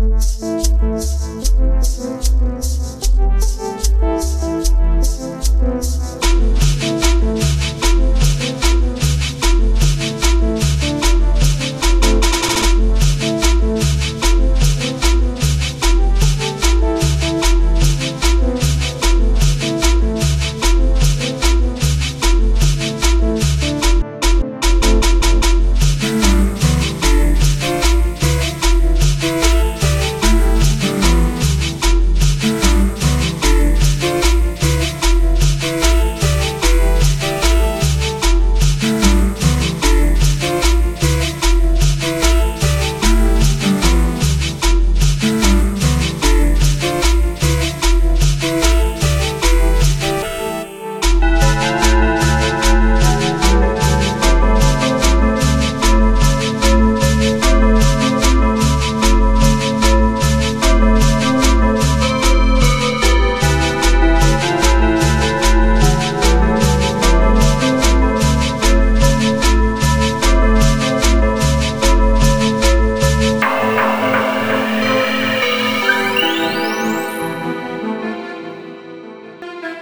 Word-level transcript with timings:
Música 0.00 0.40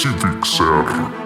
Civic 0.00 0.46
Serra. 0.46 1.19